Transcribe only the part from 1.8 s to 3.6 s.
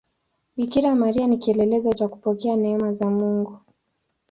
cha kupokea neema za Mungu.